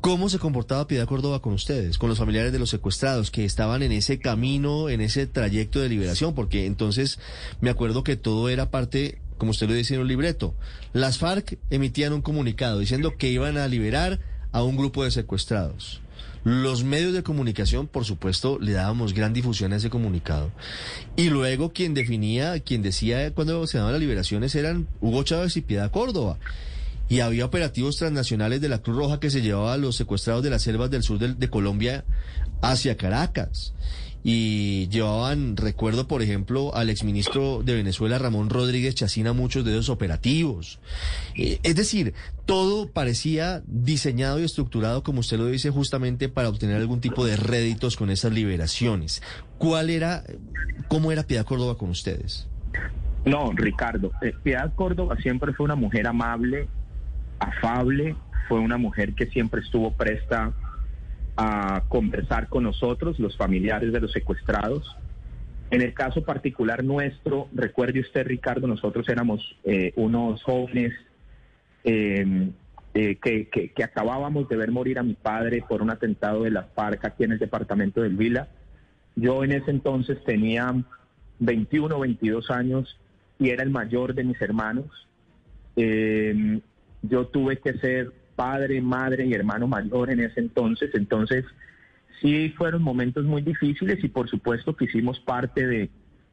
¿Cómo 0.00 0.30
se 0.30 0.38
comportaba 0.38 0.86
Piedad 0.86 1.06
Córdoba 1.06 1.42
con 1.42 1.52
ustedes, 1.52 1.98
con 1.98 2.08
los 2.08 2.16
familiares 2.16 2.52
de 2.52 2.58
los 2.58 2.70
secuestrados 2.70 3.30
que 3.30 3.44
estaban 3.44 3.82
en 3.82 3.92
ese 3.92 4.18
camino, 4.18 4.88
en 4.88 5.02
ese 5.02 5.26
trayecto 5.26 5.78
de 5.78 5.90
liberación? 5.90 6.34
Porque 6.34 6.64
entonces 6.64 7.18
me 7.60 7.68
acuerdo 7.68 8.02
que 8.02 8.16
todo 8.16 8.48
era 8.48 8.70
parte, 8.70 9.18
como 9.36 9.50
usted 9.50 9.68
lo 9.68 9.74
dice 9.74 9.94
en 9.96 10.00
un 10.00 10.08
libreto. 10.08 10.54
Las 10.94 11.18
FARC 11.18 11.58
emitían 11.68 12.14
un 12.14 12.22
comunicado 12.22 12.78
diciendo 12.78 13.18
que 13.18 13.28
iban 13.28 13.58
a 13.58 13.68
liberar 13.68 14.20
a 14.52 14.62
un 14.62 14.78
grupo 14.78 15.04
de 15.04 15.10
secuestrados. 15.10 16.00
Los 16.44 16.82
medios 16.82 17.12
de 17.12 17.22
comunicación, 17.22 17.86
por 17.86 18.06
supuesto, 18.06 18.58
le 18.58 18.72
dábamos 18.72 19.12
gran 19.12 19.34
difusión 19.34 19.74
a 19.74 19.76
ese 19.76 19.90
comunicado. 19.90 20.50
Y 21.14 21.28
luego 21.28 21.74
quien 21.74 21.92
definía, 21.92 22.58
quien 22.60 22.80
decía 22.80 23.34
cuando 23.34 23.66
se 23.66 23.76
daban 23.76 23.92
las 23.92 24.00
liberaciones 24.00 24.54
eran 24.54 24.88
Hugo 25.02 25.24
Chávez 25.24 25.58
y 25.58 25.60
Piedad 25.60 25.90
Córdoba. 25.90 26.38
Y 27.10 27.20
había 27.20 27.44
operativos 27.44 27.98
transnacionales 27.98 28.62
de 28.62 28.70
la 28.70 28.78
Cruz 28.78 28.96
Roja 28.96 29.20
que 29.20 29.28
se 29.28 29.42
llevaba 29.42 29.74
a 29.74 29.76
los 29.76 29.96
secuestrados 29.96 30.42
de 30.42 30.48
las 30.48 30.62
selvas 30.62 30.90
del 30.90 31.02
sur 31.02 31.18
de 31.18 31.50
Colombia 31.50 32.06
hacia 32.62 32.96
Caracas 32.96 33.74
y 34.22 34.88
llevaban, 34.88 35.56
recuerdo 35.56 36.06
por 36.06 36.22
ejemplo, 36.22 36.74
al 36.74 36.90
exministro 36.90 37.62
de 37.62 37.74
Venezuela, 37.74 38.18
Ramón 38.18 38.50
Rodríguez 38.50 38.94
Chacina, 38.94 39.32
muchos 39.32 39.64
de 39.64 39.72
esos 39.72 39.88
operativos. 39.88 40.78
Eh, 41.36 41.58
es 41.62 41.74
decir, 41.74 42.14
todo 42.44 42.90
parecía 42.90 43.62
diseñado 43.66 44.40
y 44.40 44.44
estructurado, 44.44 45.02
como 45.02 45.20
usted 45.20 45.38
lo 45.38 45.46
dice, 45.46 45.70
justamente 45.70 46.28
para 46.28 46.48
obtener 46.48 46.76
algún 46.76 47.00
tipo 47.00 47.24
de 47.24 47.36
réditos 47.36 47.96
con 47.96 48.10
esas 48.10 48.32
liberaciones. 48.32 49.22
¿Cuál 49.58 49.90
era, 49.90 50.24
cómo 50.88 51.12
era 51.12 51.22
Piedad 51.22 51.46
Córdoba 51.46 51.78
con 51.78 51.90
ustedes? 51.90 52.46
No, 53.24 53.52
Ricardo, 53.52 54.12
eh, 54.22 54.32
Piedad 54.42 54.72
Córdoba 54.74 55.16
siempre 55.22 55.52
fue 55.52 55.64
una 55.64 55.76
mujer 55.76 56.06
amable, 56.06 56.68
afable, 57.40 58.14
fue 58.48 58.60
una 58.60 58.78
mujer 58.78 59.14
que 59.14 59.26
siempre 59.26 59.60
estuvo 59.62 59.92
presta 59.92 60.52
a 61.36 61.84
conversar 61.88 62.48
con 62.48 62.64
nosotros, 62.64 63.18
los 63.18 63.36
familiares 63.36 63.92
de 63.92 64.00
los 64.00 64.12
secuestrados. 64.12 64.96
En 65.70 65.82
el 65.82 65.94
caso 65.94 66.22
particular 66.22 66.84
nuestro, 66.84 67.48
recuerde 67.54 68.00
usted, 68.00 68.26
Ricardo, 68.26 68.66
nosotros 68.66 69.08
éramos 69.08 69.56
eh, 69.64 69.92
unos 69.96 70.42
jóvenes 70.42 70.92
em, 71.84 72.52
eh, 72.92 73.16
que, 73.22 73.48
que, 73.48 73.84
acabábamos 73.84 74.48
de 74.48 74.56
ver 74.56 74.72
morir 74.72 74.98
a 74.98 75.04
mi 75.04 75.14
padre 75.14 75.64
por 75.66 75.80
un 75.80 75.90
atentado 75.90 76.42
de 76.42 76.50
la 76.50 76.64
FARC 76.64 77.04
aquí 77.04 77.24
en 77.24 77.32
el 77.32 77.38
departamento 77.38 78.02
del 78.02 78.16
Vila. 78.16 78.48
Yo 79.14 79.44
en 79.44 79.52
ese 79.52 79.70
entonces 79.70 80.22
tenía 80.24 80.74
21 81.38 81.96
o 81.96 82.00
22 82.00 82.50
años 82.50 82.98
y 83.38 83.50
era 83.50 83.62
el 83.62 83.70
mayor 83.70 84.14
de 84.14 84.24
mis 84.24 84.40
hermanos. 84.42 85.08
Em, 85.76 86.60
yo 87.02 87.26
tuve 87.26 87.58
que 87.58 87.74
ser 87.74 88.12
padre, 88.36 88.80
madre 88.80 89.26
y 89.26 89.34
hermano 89.34 89.66
mayor 89.66 90.10
en 90.10 90.20
ese 90.20 90.40
entonces. 90.40 90.90
Entonces, 90.94 91.44
sí 92.20 92.50
fueron 92.56 92.82
momentos 92.82 93.24
muy 93.24 93.42
difíciles 93.42 94.02
y 94.02 94.08
por 94.08 94.28
supuesto 94.28 94.76
que 94.76 94.86
hicimos 94.86 95.20
parte 95.20 95.66
de 95.66 95.90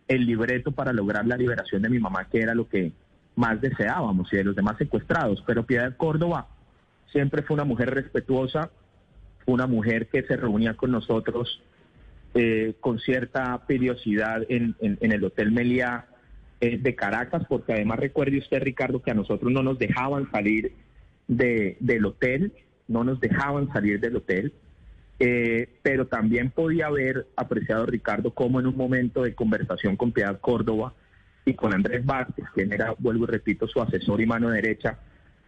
el 0.07 0.25
libreto 0.25 0.71
para 0.71 0.93
lograr 0.93 1.25
la 1.27 1.37
liberación 1.37 1.81
de 1.81 1.89
mi 1.89 1.99
mamá, 1.99 2.29
que 2.29 2.39
era 2.39 2.55
lo 2.55 2.69
que 2.69 2.93
más 3.35 3.59
deseábamos, 3.61 4.31
y 4.31 4.37
de 4.37 4.45
los 4.45 4.55
demás 4.55 4.77
secuestrados. 4.77 5.43
Pero 5.45 5.65
Piedad 5.65 5.95
Córdoba 5.97 6.47
siempre 7.11 7.41
fue 7.41 7.55
una 7.55 7.65
mujer 7.65 7.93
respetuosa, 7.93 8.71
una 9.45 9.67
mujer 9.67 10.07
que 10.07 10.23
se 10.23 10.37
reunía 10.37 10.75
con 10.75 10.91
nosotros 10.91 11.61
eh, 12.33 12.75
con 12.81 12.99
cierta 12.99 13.65
periodicidad 13.65 14.43
en, 14.49 14.75
el 14.81 15.23
Hotel 15.23 15.51
Meliá 15.51 16.07
eh, 16.59 16.77
de 16.77 16.95
Caracas, 16.95 17.43
porque 17.47 17.73
además 17.73 17.99
recuerde 17.99 18.39
usted, 18.39 18.61
Ricardo, 18.61 19.01
que 19.01 19.11
a 19.11 19.15
nosotros 19.15 19.51
no 19.51 19.61
nos 19.61 19.77
dejaban 19.77 20.29
salir 20.31 20.73
de, 21.27 21.77
del 21.79 22.05
hotel, 22.05 22.53
no 22.87 23.03
nos 23.03 23.19
dejaban 23.19 23.71
salir 23.71 23.99
del 23.99 24.15
hotel, 24.15 24.53
eh, 25.19 25.69
pero 25.81 26.07
también 26.07 26.51
podía 26.51 26.87
haber 26.87 27.27
apreciado 27.35 27.85
Ricardo 27.85 28.33
como 28.33 28.59
en 28.59 28.67
un 28.67 28.77
momento 28.77 29.23
de 29.23 29.35
conversación 29.35 29.95
con 29.95 30.11
Piedad 30.11 30.39
Córdoba 30.39 30.93
y 31.45 31.53
con 31.53 31.73
Andrés 31.73 32.05
Vázquez, 32.05 32.45
quien 32.53 32.73
era, 32.73 32.95
vuelvo 32.97 33.25
y 33.25 33.27
repito, 33.27 33.67
su 33.67 33.81
asesor 33.81 34.21
y 34.21 34.25
mano 34.25 34.49
derecha, 34.49 34.99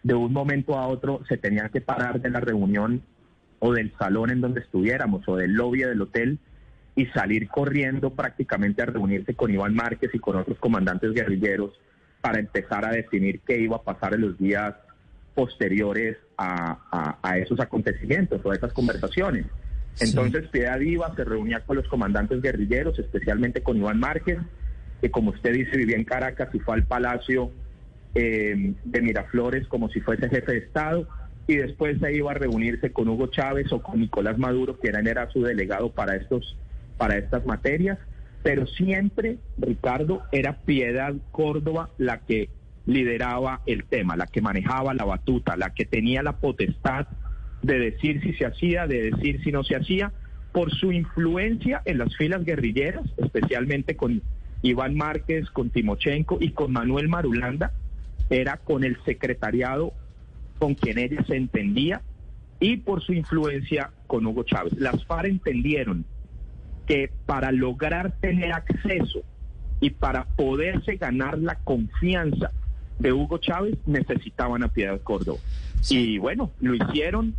de 0.03 0.13
un 0.13 0.31
momento 0.31 0.77
a 0.77 0.87
otro 0.87 1.21
se 1.27 1.37
tenía 1.37 1.69
que 1.69 1.81
parar 1.81 2.21
de 2.21 2.29
la 2.29 2.39
reunión 2.39 3.01
o 3.59 3.73
del 3.73 3.91
salón 3.97 4.31
en 4.31 4.41
donde 4.41 4.61
estuviéramos 4.61 5.27
o 5.27 5.35
del 5.35 5.53
lobby 5.53 5.79
del 5.79 6.01
hotel 6.01 6.39
y 6.99 7.05
salir 7.13 7.47
corriendo 7.47 8.09
prácticamente 8.09 8.81
a 8.81 8.87
reunirse 8.87 9.33
con 9.33 9.49
Iván 9.49 9.73
Márquez 9.73 10.11
y 10.13 10.19
con 10.19 10.35
otros 10.35 10.59
comandantes 10.59 11.13
guerrilleros 11.13 11.71
para 12.19 12.39
empezar 12.39 12.83
a 12.83 12.91
definir 12.91 13.39
qué 13.47 13.57
iba 13.57 13.77
a 13.77 13.83
pasar 13.83 14.15
en 14.15 14.21
los 14.21 14.37
días 14.37 14.75
posteriores 15.33 16.17
a, 16.37 17.37
esos 17.37 17.57
acontecimientos 17.61 18.41
o 18.43 18.51
a 18.51 18.55
esas 18.55 18.73
conversaciones. 18.73 19.45
Entonces 20.01 20.49
Piedad 20.49 20.77
Iba 20.77 21.15
se 21.15 21.23
reunía 21.23 21.61
con 21.61 21.77
los 21.77 21.87
comandantes 21.87 22.41
guerrilleros, 22.41 22.99
especialmente 22.99 23.63
con 23.63 23.77
Iván 23.77 24.01
Márquez, 24.01 24.39
que 24.99 25.09
como 25.09 25.31
usted 25.31 25.53
dice 25.53 25.77
vivía 25.77 25.95
en 25.95 26.03
Caracas 26.03 26.49
y 26.53 26.59
fue 26.59 26.75
al 26.75 26.83
Palacio 26.83 27.49
eh, 28.13 28.73
de 28.83 29.01
Miraflores 29.01 29.65
como 29.69 29.87
si 29.87 30.01
fuese 30.01 30.27
jefe 30.27 30.51
de 30.51 30.57
Estado, 30.57 31.07
y 31.47 31.55
después 31.55 31.97
se 32.01 32.13
iba 32.13 32.31
a 32.31 32.33
reunirse 32.33 32.91
con 32.91 33.07
Hugo 33.07 33.27
Chávez 33.27 33.71
o 33.71 33.81
con 33.81 34.01
Nicolás 34.01 34.37
Maduro, 34.37 34.77
que 34.77 34.89
era, 34.89 34.99
era 34.99 35.31
su 35.31 35.41
delegado 35.41 35.91
para, 35.91 36.17
estos, 36.17 36.57
para 36.99 37.17
estas 37.17 37.45
materias, 37.45 37.97
pero 38.43 38.67
siempre, 38.67 39.37
Ricardo, 39.57 40.21
era 40.31 40.59
Piedad 40.59 41.15
Córdoba 41.31 41.89
la 41.97 42.19
que 42.19 42.49
lideraba 42.85 43.61
el 43.65 43.85
tema, 43.85 44.17
la 44.17 44.27
que 44.27 44.41
manejaba 44.41 44.93
la 44.93 45.05
batuta, 45.05 45.55
la 45.55 45.73
que 45.73 45.85
tenía 45.85 46.21
la 46.23 46.33
potestad 46.33 47.07
de 47.61 47.79
decir 47.79 48.21
si 48.21 48.33
se 48.33 48.45
hacía, 48.45 48.85
de 48.85 49.11
decir 49.11 49.41
si 49.43 49.51
no 49.51 49.63
se 49.63 49.75
hacía, 49.75 50.11
por 50.51 50.71
su 50.71 50.91
influencia 50.91 51.81
en 51.85 51.99
las 51.99 52.15
filas 52.17 52.43
guerrilleras, 52.43 53.05
especialmente 53.17 53.95
con 53.95 54.21
Iván 54.61 54.95
Márquez, 54.95 55.49
con 55.51 55.69
Timochenko 55.69 56.37
y 56.41 56.51
con 56.51 56.73
Manuel 56.73 57.07
Marulanda, 57.07 57.71
era 58.29 58.57
con 58.57 58.83
el 58.83 58.97
secretariado 59.05 59.93
con 60.57 60.75
quien 60.75 60.97
ella 60.97 61.23
se 61.25 61.37
entendía 61.37 62.01
y 62.59 62.77
por 62.77 63.01
su 63.01 63.13
influencia 63.13 63.91
con 64.07 64.25
Hugo 64.25 64.43
Chávez. 64.43 64.73
Las 64.77 65.05
FARC 65.05 65.27
entendieron 65.27 66.05
que 66.89 67.11
para 67.27 67.51
lograr 67.51 68.13
tener 68.19 68.51
acceso 68.51 69.21
y 69.79 69.91
para 69.91 70.25
poderse 70.25 70.95
ganar 70.95 71.37
la 71.37 71.53
confianza 71.53 72.49
de 72.97 73.13
Hugo 73.13 73.37
Chávez 73.37 73.77
necesitaban 73.85 74.63
a 74.63 74.69
Piedad 74.69 74.99
Córdoba. 75.01 75.37
Y 75.87 76.17
bueno, 76.17 76.49
lo 76.59 76.73
hicieron, 76.73 77.35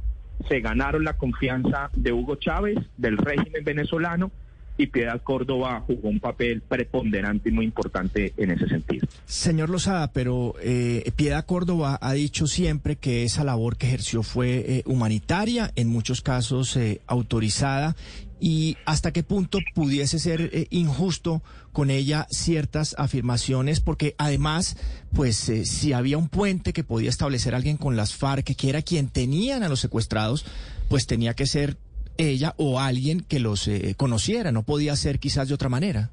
se 0.48 0.60
ganaron 0.60 1.02
la 1.02 1.16
confianza 1.16 1.90
de 1.96 2.12
Hugo 2.12 2.36
Chávez, 2.36 2.78
del 2.96 3.18
régimen 3.18 3.64
venezolano, 3.64 4.30
y 4.78 4.86
Piedad 4.86 5.20
Córdoba 5.20 5.82
jugó 5.84 6.08
un 6.08 6.20
papel 6.20 6.62
preponderante 6.62 7.48
y 7.48 7.52
muy 7.52 7.64
importante 7.64 8.32
en 8.36 8.52
ese 8.52 8.68
sentido. 8.68 9.06
Señor 9.26 9.68
Lozada, 9.68 10.12
pero 10.12 10.54
eh, 10.62 11.10
Piedad 11.16 11.44
Córdoba 11.44 11.98
ha 12.00 12.12
dicho 12.12 12.46
siempre 12.46 12.96
que 12.96 13.24
esa 13.24 13.42
labor 13.42 13.76
que 13.76 13.88
ejerció 13.88 14.22
fue 14.22 14.64
eh, 14.66 14.82
humanitaria, 14.86 15.72
en 15.74 15.88
muchos 15.88 16.22
casos 16.22 16.76
eh, 16.76 17.00
autorizada, 17.08 17.94
y 18.40 18.76
hasta 18.86 19.12
qué 19.12 19.22
punto 19.22 19.58
pudiese 19.74 20.18
ser 20.18 20.50
eh, 20.52 20.66
injusto 20.70 21.42
con 21.72 21.90
ella 21.90 22.26
ciertas 22.30 22.94
afirmaciones, 22.98 23.80
porque 23.80 24.14
además, 24.18 24.76
pues 25.14 25.48
eh, 25.48 25.64
si 25.64 25.92
había 25.92 26.18
un 26.18 26.28
puente 26.28 26.72
que 26.72 26.82
podía 26.82 27.10
establecer 27.10 27.54
alguien 27.54 27.76
con 27.76 27.96
las 27.96 28.16
FARC, 28.16 28.56
que 28.56 28.68
era 28.70 28.82
quien 28.82 29.08
tenían 29.08 29.62
a 29.62 29.68
los 29.68 29.80
secuestrados, 29.80 30.46
pues 30.88 31.06
tenía 31.06 31.34
que 31.34 31.46
ser 31.46 31.76
ella 32.16 32.54
o 32.56 32.80
alguien 32.80 33.20
que 33.20 33.40
los 33.40 33.68
eh, 33.68 33.94
conociera, 33.96 34.52
no 34.52 34.62
podía 34.62 34.96
ser 34.96 35.18
quizás 35.18 35.48
de 35.48 35.54
otra 35.54 35.68
manera. 35.68 36.10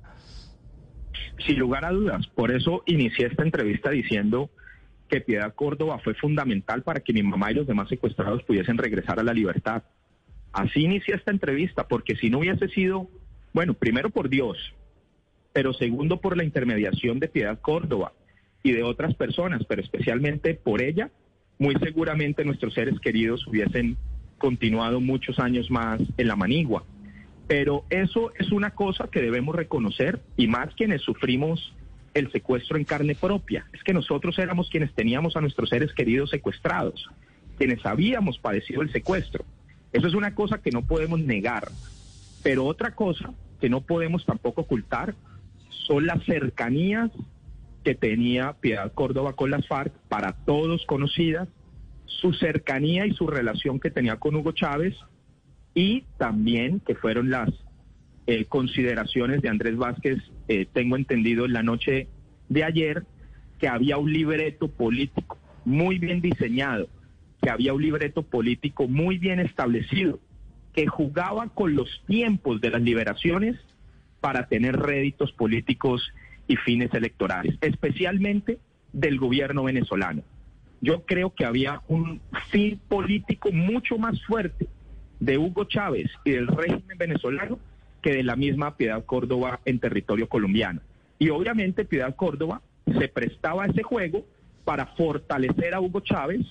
Sin 1.45 1.59
lugar 1.59 1.85
a 1.85 1.91
dudas, 1.91 2.27
por 2.27 2.51
eso 2.51 2.83
inicié 2.87 3.27
esta 3.27 3.43
entrevista 3.43 3.89
diciendo 3.89 4.49
que 5.09 5.21
Piedad 5.21 5.53
Córdoba 5.53 5.99
fue 6.03 6.13
fundamental 6.15 6.83
para 6.83 6.99
que 6.99 7.13
mi 7.13 7.23
mamá 7.23 7.51
y 7.51 7.55
los 7.55 7.67
demás 7.67 7.87
secuestrados 7.87 8.43
pudiesen 8.43 8.77
regresar 8.77 9.19
a 9.19 9.23
la 9.23 9.33
libertad. 9.33 9.83
Así 10.57 10.79
inicia 10.81 11.15
esta 11.15 11.29
entrevista, 11.29 11.87
porque 11.87 12.15
si 12.15 12.31
no 12.31 12.39
hubiese 12.39 12.67
sido 12.69 13.07
Bueno, 13.53 13.75
primero 13.75 14.09
por 14.09 14.27
Dios, 14.27 14.57
pero 15.53 15.71
segundo 15.73 16.19
por 16.19 16.35
la 16.35 16.43
intermediación 16.43 17.19
de 17.19 17.27
Piedad 17.27 17.59
Córdoba 17.61 18.13
y 18.63 18.71
de 18.71 18.81
otras 18.81 19.13
personas, 19.13 19.63
pero 19.67 19.83
especialmente 19.83 20.55
por 20.55 20.81
ella, 20.81 21.11
muy 21.59 21.75
seguramente 21.75 22.43
nuestros 22.43 22.73
seres 22.73 22.99
queridos 22.99 23.45
hubiesen 23.45 23.97
continuado 24.39 24.99
muchos 24.99 25.37
años 25.37 25.69
más 25.69 26.01
en 26.17 26.27
la 26.27 26.35
manigua. 26.35 26.83
Pero 27.47 27.85
eso 27.91 28.31
es 28.39 28.51
una 28.51 28.71
cosa 28.71 29.09
que 29.11 29.21
debemos 29.21 29.55
reconocer 29.55 30.21
y 30.37 30.47
más 30.47 30.73
quienes 30.73 31.03
sufrimos 31.03 31.73
el 32.15 32.31
secuestro 32.31 32.77
en 32.77 32.83
carne 32.83 33.13
propia. 33.13 33.67
Es 33.73 33.83
que 33.83 33.93
nosotros 33.93 34.37
éramos 34.39 34.69
quienes 34.71 34.91
teníamos 34.93 35.35
a 35.35 35.41
nuestros 35.41 35.69
seres 35.69 35.93
queridos 35.93 36.31
secuestrados, 36.31 37.07
quienes 37.57 37.85
habíamos 37.85 38.39
padecido 38.39 38.81
el 38.81 38.91
secuestro. 38.91 39.45
Eso 39.93 40.07
es 40.07 40.13
una 40.13 40.35
cosa 40.35 40.59
que 40.59 40.71
no 40.71 40.83
podemos 40.83 41.19
negar. 41.19 41.71
Pero 42.43 42.65
otra 42.65 42.95
cosa 42.95 43.33
que 43.59 43.69
no 43.69 43.81
podemos 43.81 44.25
tampoco 44.25 44.61
ocultar 44.61 45.15
son 45.87 46.05
las 46.05 46.23
cercanías 46.25 47.11
que 47.83 47.95
tenía 47.95 48.53
Piedad 48.53 48.91
Córdoba 48.93 49.33
con 49.33 49.49
las 49.49 49.65
FARC, 49.67 49.93
para 50.09 50.33
todos 50.33 50.85
conocidas, 50.85 51.47
su 52.05 52.33
cercanía 52.33 53.05
y 53.05 53.13
su 53.13 53.27
relación 53.27 53.79
que 53.79 53.91
tenía 53.91 54.17
con 54.17 54.35
Hugo 54.35 54.51
Chávez 54.51 54.95
y 55.73 56.03
también 56.17 56.79
que 56.79 56.95
fueron 56.95 57.29
las 57.29 57.49
eh, 58.25 58.45
consideraciones 58.45 59.41
de 59.41 59.49
Andrés 59.49 59.77
Vázquez, 59.77 60.19
eh, 60.47 60.67
tengo 60.73 60.97
entendido 60.97 61.45
en 61.45 61.53
la 61.53 61.63
noche 61.63 62.07
de 62.49 62.63
ayer, 62.63 63.05
que 63.59 63.67
había 63.67 63.97
un 63.97 64.11
libreto 64.11 64.67
político 64.67 65.37
muy 65.63 65.97
bien 65.97 66.19
diseñado, 66.19 66.89
que 67.47 67.51
había 67.53 67.73
un 67.73 67.81
libreto 67.81 68.23
político 68.23 68.89
muy 68.89 69.17
bien 69.17 69.39
establecido, 69.39 70.19
que 70.73 70.85
jugaba 70.85 71.47
con 71.47 71.75
los 71.75 72.03
tiempos 72.05 72.59
de 72.59 72.71
las 72.71 72.81
liberaciones 72.81 73.55
para 74.19 74.47
tener 74.47 74.75
réditos 74.75 75.31
políticos 75.31 76.11
y 76.49 76.57
fines 76.57 76.93
electorales, 76.93 77.55
especialmente 77.61 78.59
del 78.91 79.17
gobierno 79.17 79.63
venezolano 79.63 80.23
yo 80.81 81.05
creo 81.05 81.33
que 81.33 81.45
había 81.45 81.81
un 81.87 82.21
fin 82.51 82.79
político 82.87 83.51
mucho 83.51 83.97
más 83.97 84.21
fuerte 84.25 84.67
de 85.19 85.37
Hugo 85.37 85.63
Chávez 85.63 86.11
y 86.23 86.31
del 86.31 86.47
régimen 86.47 86.97
venezolano 86.97 87.59
que 88.01 88.13
de 88.13 88.23
la 88.23 88.35
misma 88.35 88.77
Piedad 88.77 89.03
Córdoba 89.05 89.59
en 89.65 89.79
territorio 89.79 90.29
colombiano. 90.29 90.81
Y 91.17 91.29
obviamente 91.29 91.85
Piedad 91.85 92.15
Córdoba 92.15 92.61
se 92.85 93.07
prestaba 93.07 93.63
a 93.63 93.67
ese 93.67 93.83
juego 93.83 94.25
para 94.65 94.85
fortalecer 94.85 95.73
a 95.73 95.81
Hugo 95.81 96.01
Chávez, 96.01 96.45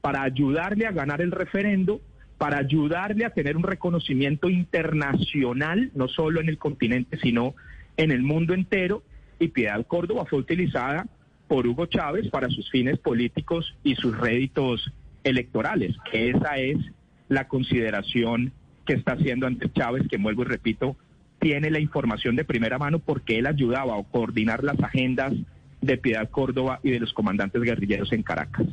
para 0.00 0.22
ayudarle 0.22 0.86
a 0.86 0.92
ganar 0.92 1.20
el 1.20 1.30
referendo, 1.30 2.00
para 2.38 2.58
ayudarle 2.58 3.24
a 3.24 3.30
tener 3.30 3.56
un 3.56 3.62
reconocimiento 3.62 4.48
internacional, 4.48 5.90
no 5.94 6.08
solo 6.08 6.40
en 6.40 6.48
el 6.48 6.58
continente, 6.58 7.18
sino 7.18 7.54
en 7.96 8.10
el 8.10 8.22
mundo 8.22 8.54
entero. 8.54 9.02
Y 9.38 9.48
Piedad 9.48 9.86
Córdoba 9.86 10.24
fue 10.24 10.38
utilizada 10.38 11.06
por 11.48 11.66
Hugo 11.66 11.86
Chávez 11.86 12.28
para 12.30 12.48
sus 12.48 12.70
fines 12.70 12.98
políticos 12.98 13.76
y 13.82 13.96
sus 13.96 14.16
réditos 14.16 14.92
electorales, 15.24 15.96
que 16.10 16.30
esa 16.30 16.58
es 16.58 16.78
la 17.28 17.48
consideración 17.48 18.52
que 18.86 18.94
está 18.94 19.12
haciendo 19.12 19.46
ante 19.46 19.70
Chávez, 19.70 20.06
que 20.08 20.16
vuelvo 20.16 20.42
y 20.42 20.46
repito, 20.46 20.96
tiene 21.40 21.70
la 21.70 21.80
información 21.80 22.36
de 22.36 22.44
primera 22.44 22.78
mano 22.78 22.98
porque 22.98 23.38
él 23.38 23.46
ayudaba 23.46 23.98
a 23.98 24.02
coordinar 24.04 24.62
las 24.62 24.80
agendas 24.80 25.32
de 25.80 25.96
Piedad 25.96 26.28
Córdoba 26.30 26.80
y 26.82 26.90
de 26.90 27.00
los 27.00 27.12
comandantes 27.12 27.62
guerrilleros 27.62 28.12
en 28.12 28.22
Caracas. 28.22 28.66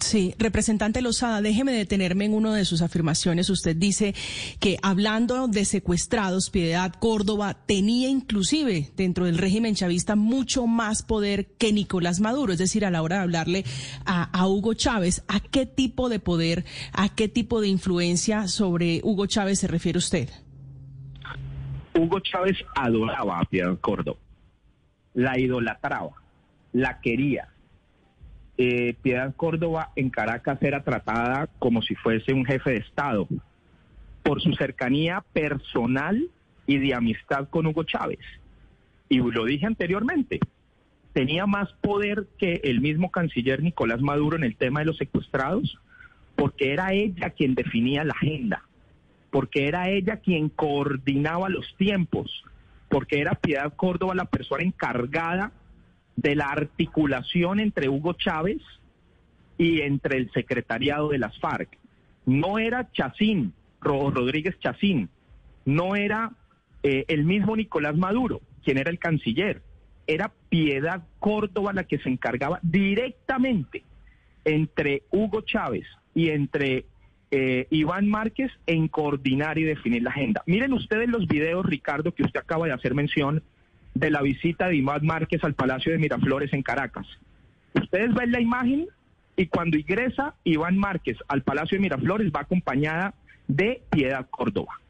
Sí, 0.00 0.34
representante 0.38 1.00
Lozada, 1.00 1.40
déjeme 1.40 1.72
detenerme 1.72 2.24
en 2.24 2.34
una 2.34 2.54
de 2.54 2.64
sus 2.64 2.82
afirmaciones. 2.82 3.48
Usted 3.48 3.76
dice 3.76 4.14
que 4.60 4.76
hablando 4.82 5.48
de 5.48 5.64
secuestrados, 5.64 6.50
Piedad 6.50 6.92
Córdoba 6.92 7.54
tenía 7.66 8.08
inclusive 8.08 8.90
dentro 8.96 9.24
del 9.24 9.38
régimen 9.38 9.74
chavista 9.74 10.16
mucho 10.16 10.66
más 10.66 11.02
poder 11.02 11.46
que 11.58 11.72
Nicolás 11.72 12.20
Maduro, 12.20 12.52
es 12.52 12.58
decir, 12.58 12.84
a 12.84 12.90
la 12.90 13.02
hora 13.02 13.16
de 13.16 13.22
hablarle 13.22 13.64
a, 14.04 14.46
Hugo 14.46 14.74
Chávez, 14.74 15.24
¿a 15.28 15.40
qué 15.40 15.64
tipo 15.64 16.08
de 16.08 16.18
poder, 16.18 16.64
a 16.92 17.08
qué 17.08 17.28
tipo 17.28 17.60
de 17.60 17.68
influencia 17.68 18.48
sobre 18.48 19.00
Hugo 19.04 19.26
Chávez 19.26 19.60
se 19.60 19.68
refiere 19.68 19.98
usted? 19.98 20.28
Hugo 21.94 22.20
Chávez 22.20 22.58
adoraba 22.74 23.40
a 23.40 23.44
Piedad 23.44 23.78
Córdoba, 23.80 24.18
la 25.14 25.38
idolatraba, 25.38 26.10
la 26.72 27.00
quería 27.00 27.48
eh, 28.60 28.94
Piedad 29.00 29.34
Córdoba 29.36 29.92
en 29.94 30.10
Caracas 30.10 30.60
era 30.62 30.82
tratada 30.82 31.48
como 31.60 31.80
si 31.80 31.94
fuese 31.94 32.32
un 32.32 32.44
jefe 32.44 32.70
de 32.70 32.76
Estado 32.78 33.28
por 34.24 34.42
su 34.42 34.52
cercanía 34.54 35.24
personal 35.32 36.28
y 36.66 36.78
de 36.78 36.92
amistad 36.92 37.48
con 37.48 37.66
Hugo 37.66 37.84
Chávez. 37.84 38.18
Y 39.08 39.18
lo 39.18 39.44
dije 39.44 39.64
anteriormente, 39.64 40.40
tenía 41.12 41.46
más 41.46 41.72
poder 41.80 42.26
que 42.36 42.60
el 42.64 42.80
mismo 42.80 43.12
canciller 43.12 43.62
Nicolás 43.62 44.02
Maduro 44.02 44.36
en 44.36 44.42
el 44.44 44.56
tema 44.56 44.80
de 44.80 44.86
los 44.86 44.98
secuestrados, 44.98 45.78
porque 46.34 46.72
era 46.72 46.92
ella 46.92 47.30
quien 47.30 47.54
definía 47.54 48.02
la 48.02 48.12
agenda, 48.12 48.64
porque 49.30 49.68
era 49.68 49.88
ella 49.88 50.16
quien 50.16 50.48
coordinaba 50.48 51.48
los 51.48 51.76
tiempos, 51.76 52.42
porque 52.88 53.20
era 53.20 53.36
Piedad 53.36 53.72
Córdoba 53.76 54.16
la 54.16 54.24
persona 54.24 54.64
encargada 54.64 55.52
de 56.18 56.34
la 56.34 56.46
articulación 56.46 57.60
entre 57.60 57.88
Hugo 57.88 58.12
Chávez 58.14 58.60
y 59.56 59.82
entre 59.82 60.18
el 60.18 60.32
secretariado 60.32 61.10
de 61.10 61.18
las 61.18 61.38
FARC. 61.38 61.78
No 62.26 62.58
era 62.58 62.90
Chacín, 62.90 63.52
Rodríguez 63.80 64.58
Chacín, 64.58 65.10
no 65.64 65.94
era 65.94 66.32
eh, 66.82 67.04
el 67.06 67.24
mismo 67.24 67.54
Nicolás 67.54 67.96
Maduro, 67.96 68.40
quien 68.64 68.78
era 68.78 68.90
el 68.90 68.98
canciller, 68.98 69.62
era 70.08 70.32
Piedad 70.48 71.04
Córdoba 71.20 71.72
la 71.72 71.84
que 71.84 71.98
se 71.98 72.08
encargaba 72.08 72.58
directamente 72.62 73.84
entre 74.44 75.04
Hugo 75.12 75.42
Chávez 75.42 75.86
y 76.14 76.30
entre 76.30 76.86
eh, 77.30 77.68
Iván 77.70 78.08
Márquez 78.08 78.50
en 78.66 78.88
coordinar 78.88 79.56
y 79.56 79.62
definir 79.62 80.02
la 80.02 80.10
agenda. 80.10 80.42
Miren 80.46 80.72
ustedes 80.72 81.08
los 81.08 81.28
videos, 81.28 81.64
Ricardo, 81.64 82.12
que 82.12 82.24
usted 82.24 82.40
acaba 82.40 82.66
de 82.66 82.72
hacer 82.72 82.94
mención 82.94 83.44
de 83.98 84.10
la 84.10 84.22
visita 84.22 84.68
de 84.68 84.76
Iván 84.76 85.04
Márquez 85.04 85.42
al 85.42 85.54
Palacio 85.54 85.90
de 85.90 85.98
Miraflores 85.98 86.52
en 86.52 86.62
Caracas. 86.62 87.06
Ustedes 87.74 88.14
ven 88.14 88.30
la 88.30 88.40
imagen 88.40 88.86
y 89.36 89.46
cuando 89.46 89.76
ingresa 89.76 90.34
Iván 90.44 90.78
Márquez 90.78 91.16
al 91.26 91.42
Palacio 91.42 91.76
de 91.76 91.82
Miraflores 91.82 92.30
va 92.34 92.40
acompañada 92.40 93.14
de 93.48 93.82
Piedad 93.90 94.28
Córdoba. 94.30 94.80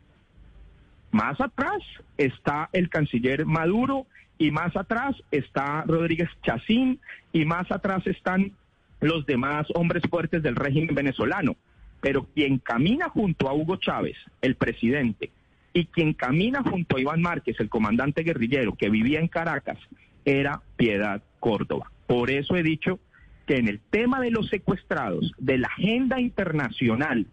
Más 1.11 1.41
atrás 1.41 1.79
está 2.19 2.69
el 2.73 2.91
canciller 2.91 3.47
Maduro 3.47 4.07
y 4.37 4.51
más 4.51 4.77
atrás 4.77 5.17
está 5.31 5.85
Rodríguez 5.87 6.29
Chacín 6.43 7.01
y 7.33 7.47
más 7.47 7.71
atrás 7.73 8.07
están 8.07 8.53
los 9.01 9.25
demás 9.25 9.67
hombres 9.75 10.03
fuertes 10.11 10.43
del 10.43 10.57
régimen 10.57 10.95
venezolano. 10.95 11.57
Pero 12.01 12.27
quien 12.35 12.59
camina 12.59 13.09
junto 13.09 13.49
a 13.49 13.55
Hugo 13.55 13.77
Chávez, 13.77 14.17
el 14.43 14.55
presidente, 14.55 15.31
y 15.79 15.87
quien 15.87 16.13
camina 16.13 16.63
junto 16.63 16.97
a 16.97 17.01
Iván 17.01 17.23
Márquez, 17.23 17.61
el 17.61 17.69
comandante 17.69 18.25
guerrillero 18.25 18.75
que 18.75 18.91
vivía 18.91 19.21
en 19.21 19.29
Caracas, 19.29 19.79
era 20.25 20.61
Piedad 20.77 21.23
Córdoba. 21.39 21.93
Por 22.07 22.31
eso 22.31 22.57
he 22.57 22.65
dicho 22.65 22.99
que 23.47 23.57
en 23.57 23.69
el 23.69 23.79
tema 23.79 24.21
de 24.21 24.33
los 24.33 24.49
secuestrados, 24.49 25.33
de 25.39 25.59
la 25.59 25.69
agenda 25.69 26.21
internacional 26.21 27.27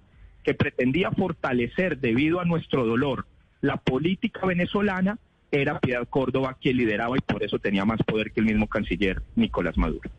que 0.43 0.53
pretendía 0.53 1.09
fortalecer 1.11 1.99
debido 1.99 2.39
a 2.39 2.45
nuestro 2.45 2.85
dolor 2.85 3.25
la 3.61 3.77
política 3.77 4.45
venezolana, 4.45 5.17
era 5.51 5.79
Piedad 5.79 6.07
Córdoba 6.07 6.55
quien 6.61 6.77
lideraba 6.77 7.17
y 7.17 7.21
por 7.21 7.43
eso 7.43 7.57
tenía 7.57 7.83
más 7.83 7.99
poder 8.03 8.31
que 8.31 8.41
el 8.41 8.45
mismo 8.45 8.67
canciller 8.67 9.23
Nicolás 9.35 9.75
Maduro. 9.75 10.09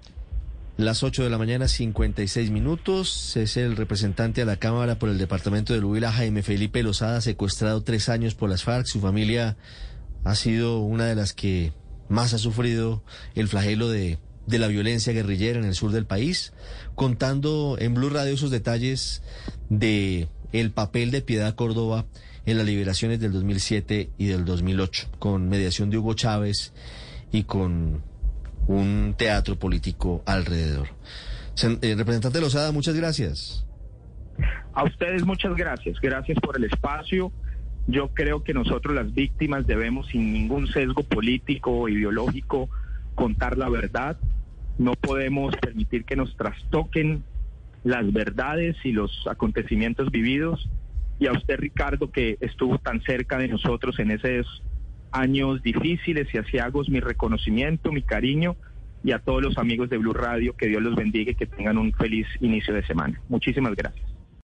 Las 0.76 1.02
8 1.02 1.24
de 1.24 1.30
la 1.30 1.38
mañana, 1.38 1.68
56 1.68 2.50
minutos. 2.50 3.34
Es 3.38 3.56
el 3.56 3.76
representante 3.76 4.42
a 4.42 4.44
la 4.44 4.58
Cámara 4.58 4.98
por 4.98 5.08
el 5.08 5.16
departamento 5.16 5.72
de 5.72 5.80
Huila, 5.80 6.12
Jaime 6.12 6.42
Felipe 6.42 6.82
Lozada, 6.82 7.22
secuestrado 7.22 7.82
tres 7.82 8.10
años 8.10 8.34
por 8.34 8.50
las 8.50 8.62
FARC. 8.62 8.86
Su 8.86 9.00
familia 9.00 9.56
ha 10.24 10.34
sido 10.34 10.80
una 10.80 11.06
de 11.06 11.14
las 11.14 11.32
que 11.32 11.72
más 12.10 12.34
ha 12.34 12.38
sufrido 12.38 13.02
el 13.34 13.48
flagelo 13.48 13.88
de, 13.88 14.18
la 14.48 14.68
violencia 14.68 15.14
guerrillera 15.14 15.58
en 15.58 15.64
el 15.64 15.74
sur 15.74 15.92
del 15.92 16.04
país, 16.04 16.52
contando 16.94 17.78
en 17.80 17.94
Blue 17.94 18.10
Radio 18.10 18.36
sus 18.36 18.50
detalles 18.50 19.22
de 19.70 20.28
el 20.52 20.72
papel 20.72 21.10
de 21.10 21.22
Piedad 21.22 21.54
Córdoba 21.54 22.04
en 22.44 22.58
las 22.58 22.66
liberaciones 22.66 23.18
del 23.18 23.32
2007 23.32 24.10
y 24.18 24.26
del 24.26 24.44
2008, 24.44 25.08
con 25.18 25.48
mediación 25.48 25.88
de 25.88 25.96
Hugo 25.96 26.12
Chávez 26.12 26.74
y 27.32 27.44
con 27.44 28.02
un 28.66 29.14
teatro 29.16 29.56
político 29.56 30.22
alrededor. 30.26 30.88
Eh, 31.62 31.94
representante 31.96 32.40
Lozada, 32.40 32.72
muchas 32.72 32.94
gracias. 32.94 33.66
A 34.74 34.84
ustedes 34.84 35.24
muchas 35.24 35.56
gracias. 35.56 35.98
Gracias 36.00 36.38
por 36.40 36.56
el 36.56 36.64
espacio. 36.64 37.32
Yo 37.86 38.08
creo 38.08 38.42
que 38.42 38.52
nosotros 38.52 38.94
las 38.94 39.14
víctimas 39.14 39.66
debemos 39.66 40.08
sin 40.08 40.32
ningún 40.32 40.66
sesgo 40.66 41.02
político 41.02 41.72
o 41.72 41.88
ideológico 41.88 42.68
contar 43.14 43.56
la 43.56 43.68
verdad. 43.68 44.18
No 44.78 44.92
podemos 44.94 45.56
permitir 45.56 46.04
que 46.04 46.16
nos 46.16 46.36
trastoquen 46.36 47.24
las 47.84 48.12
verdades 48.12 48.76
y 48.84 48.92
los 48.92 49.10
acontecimientos 49.28 50.10
vividos. 50.10 50.68
y 51.18 51.28
a 51.28 51.32
usted 51.32 51.56
Ricardo 51.56 52.10
que 52.10 52.36
estuvo 52.40 52.76
tan 52.76 53.00
cerca 53.00 53.38
de 53.38 53.48
nosotros 53.48 53.98
en 54.00 54.10
esos 54.10 54.62
años 55.10 55.62
difíciles 55.62 56.28
y 56.32 56.38
asiagos 56.38 56.88
mi 56.88 57.00
reconocimiento, 57.00 57.92
mi 57.92 58.02
cariño 58.02 58.56
y 59.02 59.12
a 59.12 59.18
todos 59.18 59.42
los 59.42 59.58
amigos 59.58 59.88
de 59.90 59.98
Blue 59.98 60.12
Radio 60.12 60.54
que 60.54 60.66
Dios 60.66 60.82
los 60.82 60.94
bendiga 60.94 61.32
y 61.32 61.34
que 61.34 61.46
tengan 61.46 61.78
un 61.78 61.92
feliz 61.92 62.26
inicio 62.40 62.74
de 62.74 62.84
semana. 62.86 63.20
Muchísimas 63.28 63.74
gracias. 63.74 64.05